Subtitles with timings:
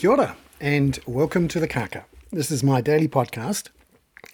[0.00, 2.06] Kia ora, and welcome to the Kaka.
[2.32, 3.68] This is my daily podcast,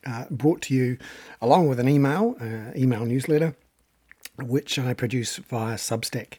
[0.06, 0.96] uh, brought to you
[1.42, 3.56] along with an email, uh, email newsletter,
[4.38, 6.34] which I produce via Substack.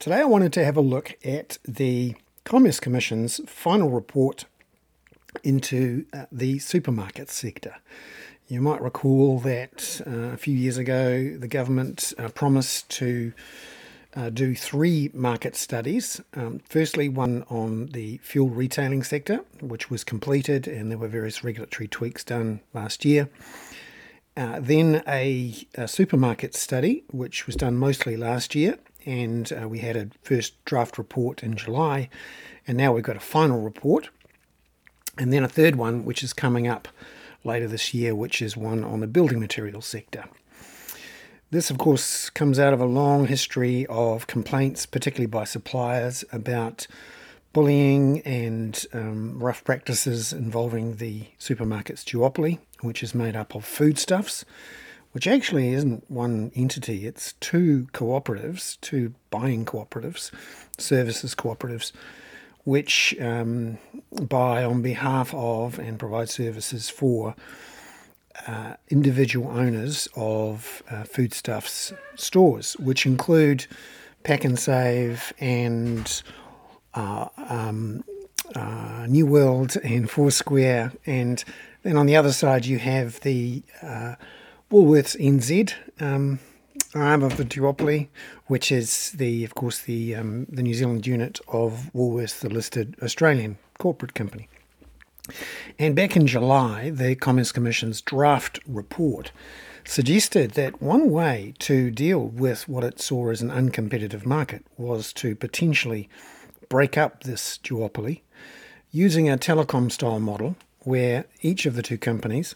[0.00, 4.46] Today, I wanted to have a look at the Commerce Commission's final report
[5.44, 7.76] into uh, the supermarket sector.
[8.48, 13.32] You might recall that uh, a few years ago, the government uh, promised to
[14.14, 16.20] uh, do three market studies.
[16.34, 21.42] Um, firstly, one on the fuel retailing sector, which was completed, and there were various
[21.42, 23.28] regulatory tweaks done last year.
[24.36, 29.78] Uh, then a, a, supermarket study, which was done mostly last year, and uh, we
[29.78, 32.08] had a first draft report in July,
[32.66, 34.10] and now we've got a final report.
[35.16, 36.88] And then a third one, which is coming up
[37.44, 40.24] later this year, which is one on the building materials sector.
[41.54, 46.88] This, of course, comes out of a long history of complaints, particularly by suppliers, about
[47.52, 54.44] bullying and um, rough practices involving the supermarket's duopoly, which is made up of foodstuffs,
[55.12, 60.32] which actually isn't one entity, it's two cooperatives, two buying cooperatives,
[60.76, 61.92] services cooperatives,
[62.64, 63.78] which um,
[64.10, 67.36] buy on behalf of and provide services for
[68.46, 73.66] uh, individual owners of uh, foodstuffs stores, which include
[74.24, 76.22] Pak'nSave and
[76.94, 78.04] uh, um,
[78.54, 80.92] uh, New World and Foursquare.
[81.06, 81.42] And
[81.82, 84.14] then on the other side, you have the uh,
[84.70, 85.74] Woolworths NZ.
[86.00, 86.40] Um,
[86.94, 88.08] arm of the duopoly,
[88.46, 92.96] which is the, of course, the um, the New Zealand unit of Woolworths, the listed
[93.02, 94.48] Australian corporate company.
[95.78, 99.32] And back in July, the Commerce Commission's draft report
[99.84, 105.12] suggested that one way to deal with what it saw as an uncompetitive market was
[105.14, 106.08] to potentially
[106.68, 108.20] break up this duopoly
[108.90, 112.54] using a telecom style model where each of the two companies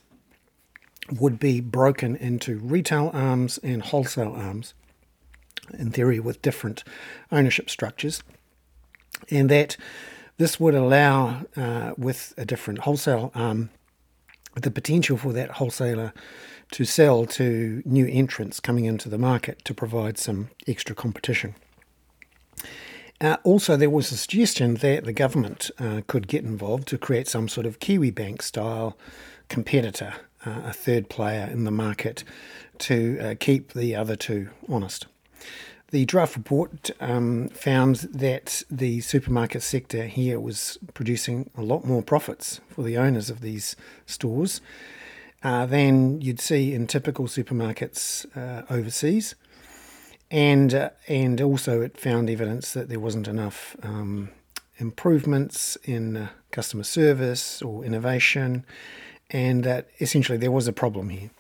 [1.11, 4.75] would be broken into retail arms and wholesale arms,
[5.79, 6.85] in theory, with different
[7.33, 8.23] ownership structures,
[9.31, 9.77] and that
[10.39, 13.71] this would allow, uh, with a different wholesale arm, um,
[14.55, 16.13] the potential for that wholesaler
[16.73, 21.55] to sell to new entrants coming into the market to provide some extra competition.
[23.21, 27.27] Uh, also, there was a suggestion that the government uh, could get involved to create
[27.27, 28.97] some sort of Kiwi Bank style
[29.49, 30.15] competitor,
[30.47, 32.23] uh, a third player in the market,
[32.79, 35.07] to uh, keep the other two honest.
[35.91, 42.03] The draft report um, found that the supermarket sector here was producing a lot more
[42.03, 44.61] profits for the owners of these stores
[45.43, 49.35] uh, than you'd see in typical supermarkets uh, overseas.
[50.31, 54.29] And, uh, and also, it found evidence that there wasn't enough um,
[54.77, 58.67] improvements in uh, customer service or innovation,
[59.31, 61.31] and that essentially there was a problem here.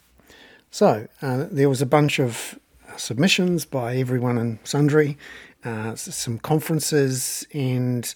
[0.70, 2.58] So, uh, there was a bunch of
[2.98, 5.16] submissions by everyone and sundry,
[5.64, 8.14] uh, some conferences, and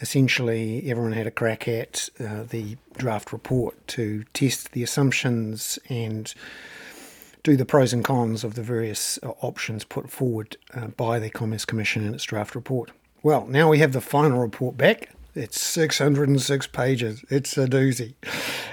[0.00, 6.34] essentially everyone had a crack at uh, the draft report to test the assumptions and
[7.42, 11.30] do the pros and cons of the various uh, options put forward uh, by the
[11.30, 12.90] Commerce Commission in its draft report.
[13.22, 15.10] Well, now we have the final report back.
[15.34, 17.24] It's 606 pages.
[17.28, 18.14] It's a doozy.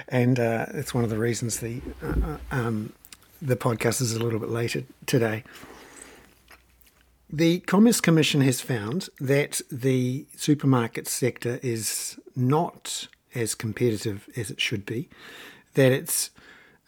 [0.08, 2.92] And uh, it's one of the reasons the uh, um,
[3.40, 5.44] the podcast is a little bit later today.
[7.30, 14.60] The Commerce Commission has found that the supermarket sector is not as competitive as it
[14.60, 15.08] should be,
[15.74, 16.30] that it's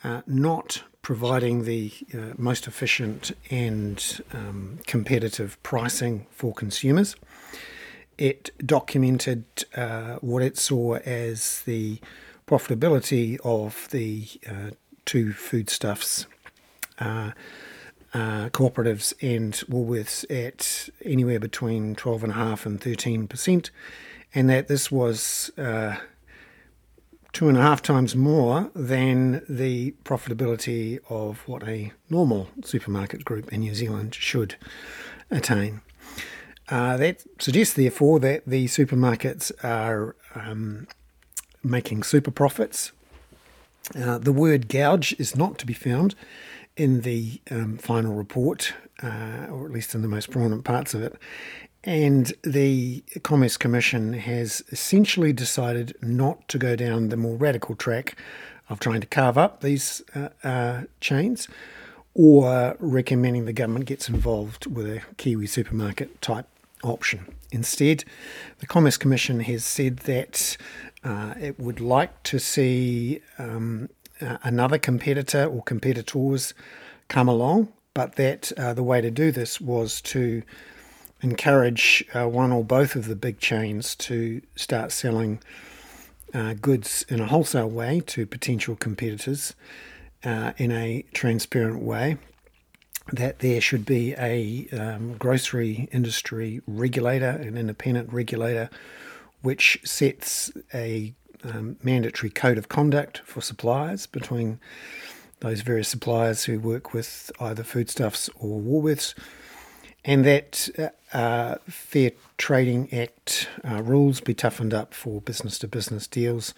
[0.03, 7.17] uh, not providing the uh, most efficient and um, competitive pricing for consumers.
[8.17, 9.44] It documented
[9.77, 12.00] uh, what it saw as the
[12.47, 14.71] profitability of the uh,
[15.05, 16.27] two foodstuffs
[17.00, 17.33] uh,
[18.12, 23.71] uh, cooperatives and Woolworths at anywhere between 12.5 and 13%,
[24.34, 25.97] and that this was uh,
[27.32, 33.52] two and a half times more than the profitability of what a normal supermarket group
[33.52, 34.56] in New Zealand should
[35.31, 35.81] attain.
[36.69, 40.87] Uh, that suggests, therefore, that the supermarkets are um,
[41.62, 42.93] making super profits.
[43.97, 46.14] Uh, the word gouge is not to be found
[46.81, 48.73] in the um, final report,
[49.03, 51.15] uh, or at least in the most prominent parts of it.
[51.85, 58.17] And the Commerce Commission has essentially decided not to go down the more radical track
[58.71, 61.49] of trying to carve up these uh, uh, chains
[62.15, 66.47] or recommending the government gets involved with a Kiwi supermarket type
[66.83, 67.26] option.
[67.53, 68.05] Instead,
[68.61, 70.56] the Commerce Commission has said that
[71.05, 76.55] uh, it would like to see um, uh, another competitor or competitors
[77.08, 80.43] come along, but that uh, the way to do this was to
[81.22, 85.40] encourage uh, one or both of the big chains to start selling
[86.32, 89.55] uh, goods in a wholesale way to potential competitors
[90.25, 92.16] uh, in a transparent way.
[93.12, 98.70] That there should be a um, grocery industry regulator, an independent regulator,
[99.43, 101.12] which sets a
[101.44, 104.58] um, mandatory code of conduct for suppliers between
[105.40, 109.14] those various suppliers who work with either foodstuffs or Woolworths,
[110.04, 116.06] and that uh, Fair Trading Act uh, rules be toughened up for business to business
[116.06, 116.54] deals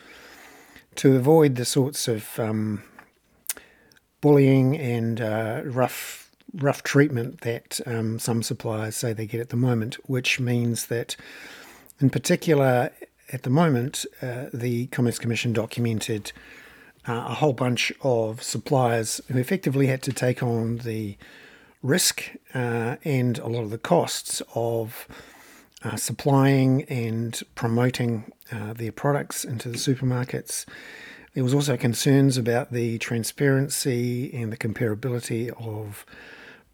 [0.97, 2.83] to avoid the sorts of um,
[4.21, 9.57] bullying and uh, rough rough treatment that um, some suppliers say they get at the
[9.57, 11.17] moment, which means that,
[11.99, 12.91] in particular,
[13.33, 16.33] at the moment, uh, the Commerce Commission documented
[17.09, 21.17] uh, a whole bunch of suppliers who effectively had to take on the
[21.83, 25.09] risk uh, and a lot of the costs of
[25.83, 30.65] uh, supplying and promoting uh, their products into the supermarkets.
[31.35, 36.05] There was also concerns about the transparency and the comparability of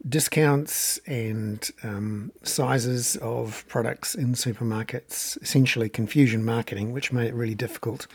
[0.07, 7.55] discounts and um, sizes of products in supermarkets, essentially confusion marketing, which made it really
[7.55, 8.07] difficult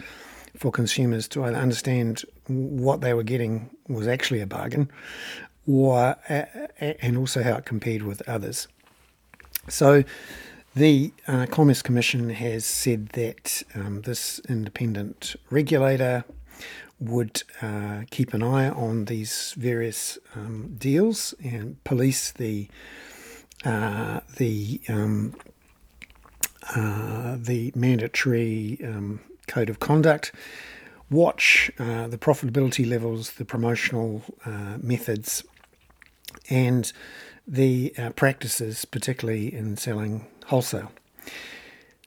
[0.56, 4.90] for consumers to either understand what they were getting was actually a bargain
[5.68, 6.16] or
[6.80, 8.68] and also how it compared with others.
[9.68, 10.04] So
[10.76, 16.26] the uh, Commerce Commission has said that um, this independent regulator
[17.00, 22.68] would uh, keep an eye on these various um, deals and police the
[23.66, 25.34] uh, the um,
[26.76, 30.32] uh, the mandatory um, code of conduct,
[31.10, 35.44] watch uh, the profitability levels, the promotional uh, methods,
[36.50, 36.94] and
[37.48, 40.92] the uh, practices, particularly in selling wholesale.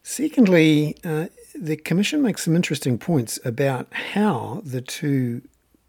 [0.09, 5.43] Secondly, uh, the Commission makes some interesting points about how the two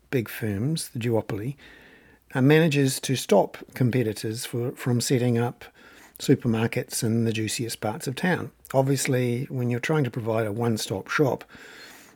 [0.10, 1.56] big firms, the duopoly,
[2.34, 5.66] uh, manages to stop competitors for, from setting up
[6.18, 8.50] supermarkets in the juiciest parts of town.
[8.74, 11.44] Obviously, when you're trying to provide a one stop shop,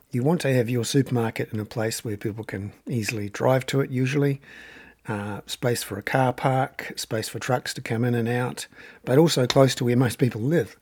[0.09, 3.79] you want to have your supermarket in a place where people can easily drive to
[3.79, 4.41] it, usually,
[5.07, 8.65] uh, space for a car park, space for trucks to come in and out,
[9.05, 10.75] but also close to where most people live.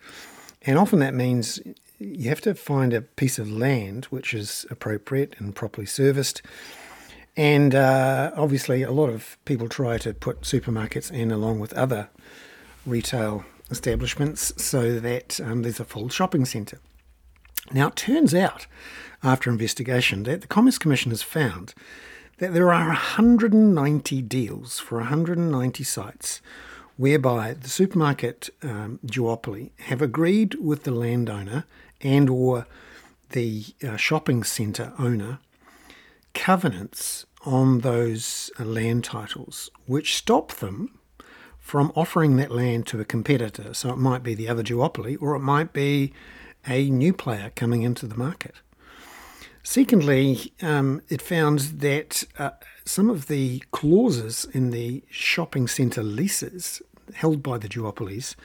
[0.64, 1.60] And often that means
[2.00, 6.42] you have to find a piece of land which is appropriate and properly serviced.
[7.38, 12.10] And uh, obviously, a lot of people try to put supermarkets in along with other
[12.86, 16.80] retail establishments so that um, there's a full shopping centre.
[17.72, 18.66] Now, it turns out,
[19.24, 21.74] after investigation, that the Commerce Commission has found
[22.40, 26.42] that there are 190 deals for 190 sites
[27.00, 31.64] whereby the supermarket um, duopoly have agreed with the landowner
[32.02, 32.68] and or
[33.30, 35.40] the uh, shopping centre owner
[36.34, 41.00] covenants on those uh, land titles which stop them
[41.58, 43.74] from offering that land to a competitor.
[43.74, 46.12] So it might be the other duopoly or it might be
[46.68, 48.56] a new player coming into the market.
[49.64, 52.52] Secondly, um, it found that uh,
[52.86, 56.82] some of the clauses in the shopping centre leases
[57.16, 58.36] held by the duopolies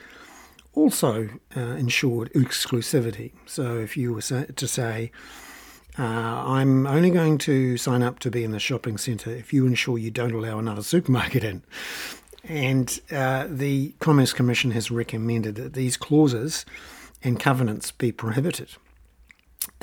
[0.75, 3.31] also uh, ensured exclusivity.
[3.45, 5.11] So if you were to say,
[5.97, 9.65] uh, I'm only going to sign up to be in the shopping centre if you
[9.65, 11.63] ensure you don't allow another supermarket in.
[12.43, 16.65] And uh, the Commerce Commission has recommended that these clauses
[17.23, 18.69] and covenants be prohibited.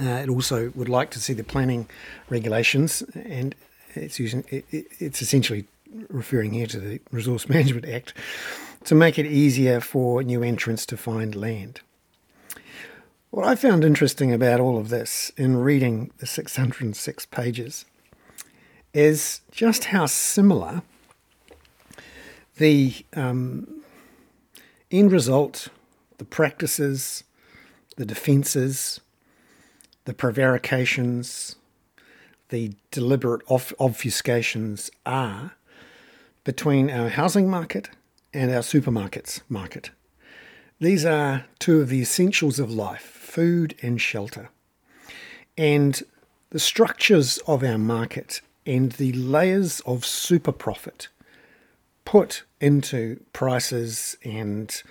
[0.01, 1.89] Uh, it also would like to see the planning
[2.29, 3.55] regulations, and
[3.95, 5.65] it's using it, it's essentially
[6.09, 8.15] referring here to the Resource Management Act,
[8.85, 11.81] to make it easier for new entrants to find land.
[13.31, 17.87] What I found interesting about all of this in reading the 606 pages
[18.93, 20.83] is just how similar
[22.59, 23.83] the um,
[24.91, 25.69] end result,
[26.19, 27.25] the practices,
[27.97, 29.01] the defences,
[30.05, 31.57] the prevarications,
[32.51, 35.53] the deliberate obfuscations are
[36.45, 37.89] between our housing market
[38.33, 39.91] and our supermarkets market.
[40.81, 44.51] These are two of the essentials of life food and shelter.
[45.57, 46.03] And
[46.51, 51.09] the structures of our market and the layers of super profit
[52.05, 54.83] put into prices and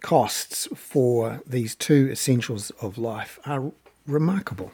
[0.00, 3.72] costs for these two essentials of life are
[4.06, 4.72] remarkable.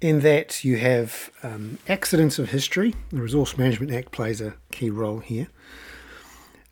[0.00, 4.90] In that you have um, accidents of history, the Resource Management Act plays a key
[4.90, 5.48] role here.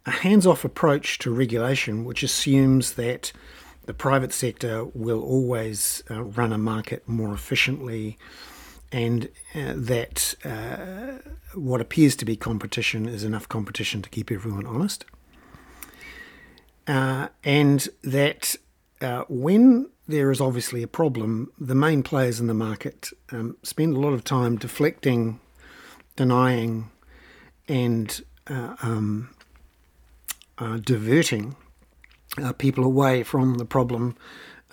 [0.06, 3.32] A hands off approach to regulation, which assumes that
[3.86, 8.18] the private sector will always uh, run a market more efficiently
[8.92, 11.18] and uh, that uh,
[11.54, 15.04] what appears to be competition is enough competition to keep everyone honest.
[16.86, 18.54] Uh, and that
[19.00, 23.96] uh, when there is obviously a problem, the main players in the market um, spend
[23.96, 25.40] a lot of time deflecting,
[26.14, 26.90] denying,
[27.66, 29.33] and uh, um,
[30.64, 31.56] uh, diverting
[32.42, 34.16] uh, people away from the problem,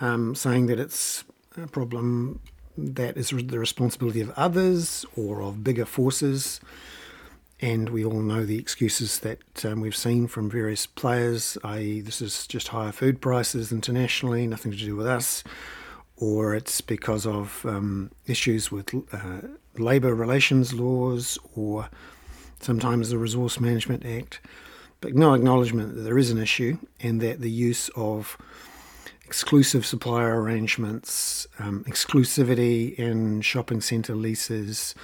[0.00, 1.24] um, saying that it's
[1.56, 2.40] a problem
[2.76, 6.60] that is the responsibility of others or of bigger forces.
[7.60, 12.20] And we all know the excuses that um, we've seen from various players, i.e., this
[12.20, 15.44] is just higher food prices internationally, nothing to do with us,
[16.16, 19.46] or it's because of um, issues with uh,
[19.78, 21.88] labour relations laws, or
[22.60, 24.40] sometimes the Resource Management Act
[25.02, 28.38] but no acknowledgement that there is an issue and that the use of
[29.26, 34.94] exclusive supplier arrangements, um, exclusivity in shopping centre leases,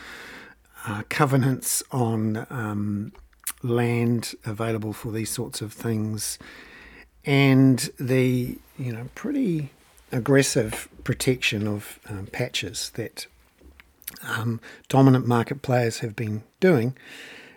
[0.87, 3.13] uh, covenants on um,
[3.63, 6.39] land available for these sorts of things,
[7.25, 9.71] and the you know pretty
[10.13, 13.27] aggressive protection of um, patches that
[14.23, 16.97] um, dominant market players have been doing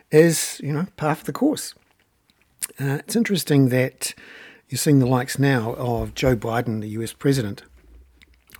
[0.09, 1.75] is you know part of the course.
[2.79, 4.13] Uh, it's interesting that
[4.69, 7.63] you're seeing the likes now of Joe Biden, the US president,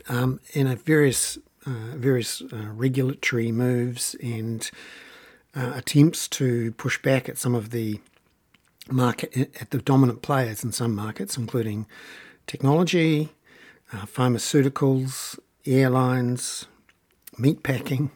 [0.10, 4.72] um, in a various uh, various uh, regulatory moves and
[5.56, 8.00] uh, attempts to push back at some of the
[8.90, 11.86] market at the dominant players in some markets, including
[12.48, 13.30] technology,
[13.94, 16.68] uh, pharmaceuticals, airlines,
[17.38, 18.10] meatpacking.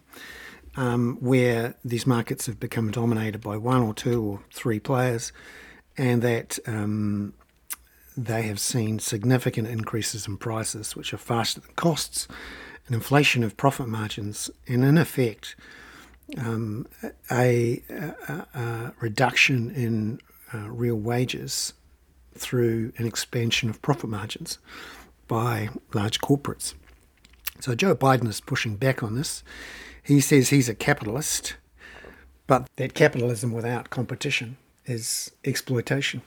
[0.78, 5.32] Um, where these markets have become dominated by one or two or three players,
[5.98, 7.34] and that um,
[8.18, 12.28] they have seen significant increases in prices, which are faster than costs,
[12.88, 15.56] an inflation of profit margins, and in effect,
[16.38, 16.88] um,
[17.32, 20.20] a, a, a, reduction in
[20.54, 21.74] uh, real wages
[22.38, 24.58] through an expansion of profit margins
[25.28, 26.74] by large corporates.
[27.60, 29.44] So Joe Biden is pushing back on this.
[30.04, 31.56] He says he's a capitalist,
[32.48, 36.22] but that capitalism without competition is exploitation.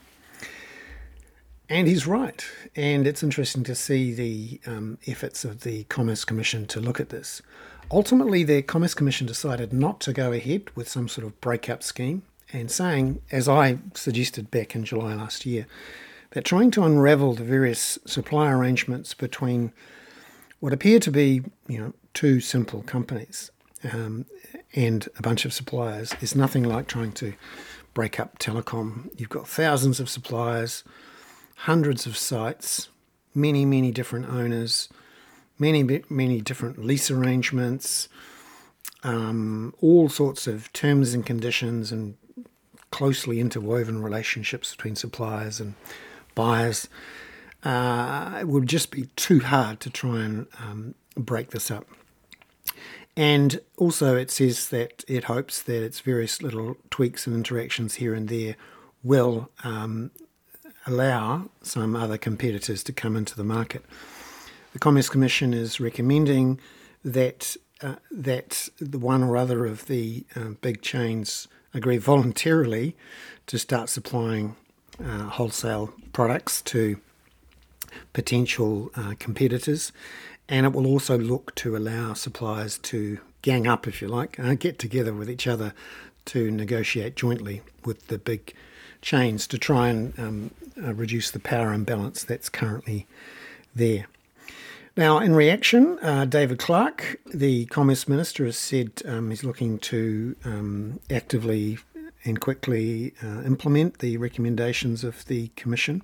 [1.68, 2.44] And he's right.
[2.74, 7.10] And it's interesting to see the um, efforts of the Commerce Commission to look at
[7.10, 7.42] this.
[7.90, 12.22] Ultimately, the Commerce Commission decided not to go ahead with some sort of breakup scheme
[12.52, 15.66] and saying, as I suggested back in July last year,
[16.30, 19.72] that trying to unravel the various supply arrangements between
[20.60, 23.50] what appear to be, you know, two simple companies
[23.92, 24.26] um,
[24.74, 27.32] and a bunch of suppliers is nothing like trying to
[27.98, 29.10] break up telecom.
[29.16, 30.84] You've got thousands of suppliers,
[31.56, 32.90] hundreds of sites,
[33.34, 34.88] many, many different owners,
[35.58, 38.08] many, many different lease arrangements,
[39.02, 42.14] um, all sorts of terms and conditions, and
[42.92, 45.74] closely interwoven relationships between suppliers and
[46.36, 46.86] buyers.
[47.64, 51.84] Uh, it would just be too hard to try and um, break this up.
[53.18, 58.14] And also, it says that it hopes that its various little tweaks and interactions here
[58.14, 58.54] and there
[59.02, 60.12] will um,
[60.86, 63.84] allow some other competitors to come into the market.
[64.72, 66.60] The Commerce Commission is recommending
[67.04, 72.94] that uh, that the one or other of the uh, big chains agree voluntarily
[73.48, 74.54] to start supplying
[75.04, 77.00] uh, wholesale products to
[78.12, 79.90] potential uh, competitors
[80.48, 84.54] and it will also look to allow suppliers to gang up, if you like, uh,
[84.54, 85.72] get together with each other
[86.26, 88.54] to negotiate jointly with the big
[89.00, 90.50] chains to try and um,
[90.82, 93.06] uh, reduce the power imbalance that's currently
[93.74, 94.06] there.
[94.96, 100.34] Now, in reaction, uh, David Clark, the Commerce Minister, has said um, he's looking to
[100.44, 101.78] um, actively
[102.24, 106.02] and quickly uh, implement the recommendations of the Commission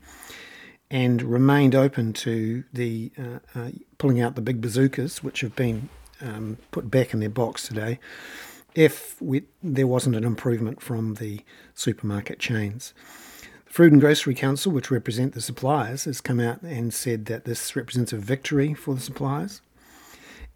[0.90, 5.88] and remained open to the uh, uh, pulling out the big bazookas, which have been
[6.20, 7.98] um, put back in their box today,
[8.74, 11.40] if we, there wasn't an improvement from the
[11.74, 12.92] supermarket chains.
[13.66, 17.44] The Food and Grocery Council, which represent the suppliers, has come out and said that
[17.44, 19.60] this represents a victory for the suppliers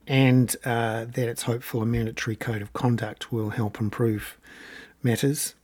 [0.07, 4.39] and uh, that it's hopeful a mandatory code of conduct will help improve
[5.03, 5.55] matters.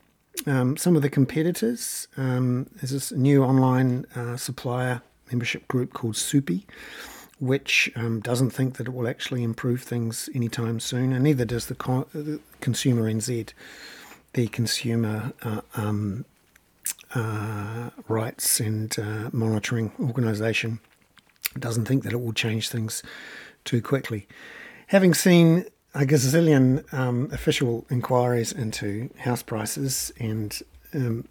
[0.46, 2.08] Um, some of the competitors.
[2.16, 6.64] Um, there's this new online uh, supplier membership group called Supie,
[7.38, 11.66] which um, doesn't think that it will actually improve things anytime soon, and neither does
[11.66, 13.52] the, co- the Consumer NZ,
[14.34, 16.24] the consumer uh, um,
[17.14, 20.80] uh, rights and uh, monitoring organisation.
[21.58, 23.02] Doesn't think that it will change things
[23.64, 24.26] too quickly.
[24.88, 30.60] Having seen a gazillion um, official inquiries into house prices and
[30.92, 31.28] um,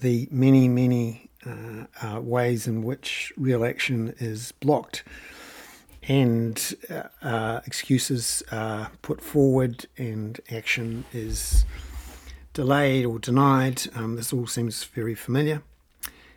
[0.00, 5.04] the many, many uh, uh, ways in which real action is blocked
[6.08, 11.66] and uh, uh excuses are put forward and action is
[12.54, 13.82] delayed or denied.
[13.94, 15.62] Um, this all seems very familiar.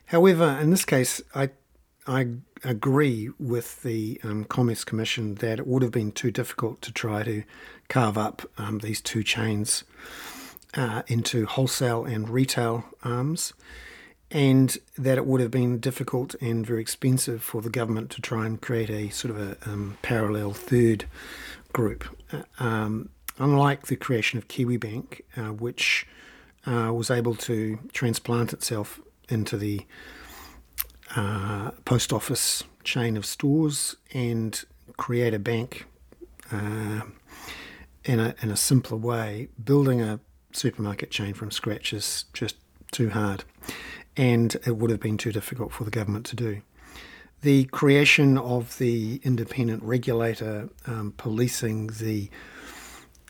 [0.08, 1.50] However, in this case, I
[2.06, 2.28] I
[2.64, 7.24] agree with the um, Commerce Commission that it would have been too difficult to try
[7.24, 7.44] to
[7.88, 9.84] carve up um, these two chains
[10.76, 13.54] uh, into wholesale and retail arms,
[14.32, 18.46] and that it would have been difficult and very expensive for the government to try
[18.46, 21.06] and create a sort of a um, parallel third
[21.72, 22.06] group.
[22.32, 26.08] Uh, um, unlike the creation of KiwiBank, uh, which
[26.66, 29.86] uh, was able to transplant itself into the
[31.16, 34.64] uh, post office chain of stores and
[34.98, 35.86] create a bank
[36.52, 37.02] uh,
[38.04, 39.48] in, a, in a simpler way.
[39.64, 40.20] Building a
[40.52, 42.56] supermarket chain from scratch is just
[42.92, 43.44] too hard,
[44.16, 46.62] and it would have been too difficult for the government to do.
[47.42, 52.30] The creation of the independent regulator um, policing the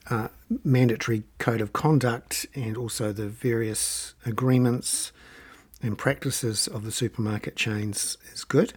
[0.10, 0.28] uh,
[0.64, 5.12] mandatory code of conduct and also the various agreements
[5.84, 8.74] and practices of the supermarket chains is good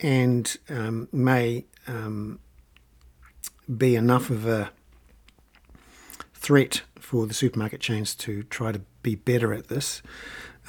[0.00, 2.38] and um, may um,
[3.76, 4.70] be enough of a
[6.34, 10.02] threat for the supermarket chains to try to be better at this.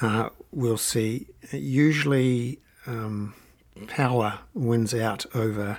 [0.00, 1.28] Uh, we'll see.
[1.52, 3.34] Usually, um,
[3.86, 5.78] power wins out over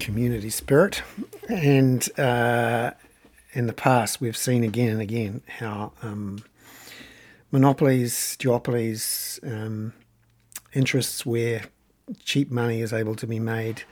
[0.00, 1.02] community spirit,
[1.48, 2.90] and uh,
[3.52, 6.42] in the past, we've seen again and again how um,
[7.54, 9.92] monopolies, duopolies, um,
[10.72, 11.62] interests where
[12.24, 13.84] cheap money is able to be made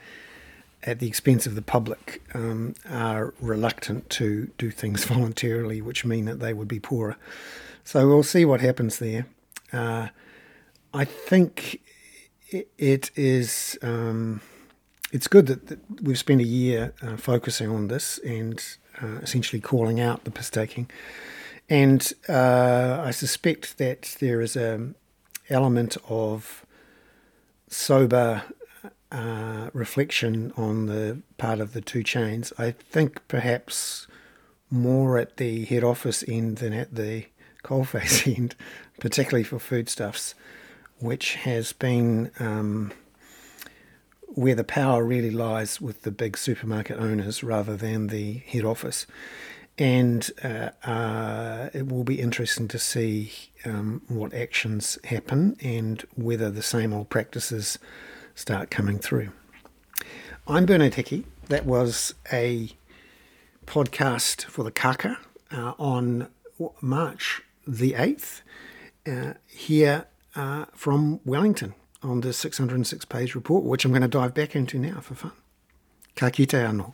[0.83, 6.25] at the expense of the public um, are reluctant to do things voluntarily, which mean
[6.25, 7.17] that they would be poorer.
[7.85, 9.27] So we'll see what happens there.
[9.73, 10.09] Uh,
[10.93, 11.81] I think
[12.77, 13.79] it is.
[13.81, 14.41] Um,
[15.13, 18.61] it's good that, that, we've spent a year uh, focusing on this and
[19.01, 20.91] uh, essentially calling out the piss taking.
[21.73, 24.95] And uh, I suspect that there is an
[25.49, 26.67] element of
[27.67, 28.43] sober
[29.11, 32.53] uh, reflection on the part of the two chains.
[32.59, 34.07] I think perhaps
[34.69, 37.25] more at the head office end than at the
[37.65, 38.55] coalface end,
[39.01, 40.35] particularly for foodstuffs,
[40.99, 42.93] which has been um,
[44.27, 49.07] where the power really lies with the big supermarket owners rather than the head office
[49.79, 53.33] and uh, uh, it will be interesting to see
[53.65, 57.79] um, what actions happen and whether the same old practices
[58.35, 59.31] start coming through.
[60.47, 61.27] I'm Bernard Hickey.
[61.49, 62.71] That was a
[63.67, 65.19] podcast for the Kaka
[65.51, 66.29] uh, on
[66.81, 68.43] March the 8th
[69.07, 74.35] uh, here uh, from Wellington on the 606 page report, which I'm going to dive
[74.35, 75.33] back into now for fun.
[76.17, 76.93] Ka kite anō.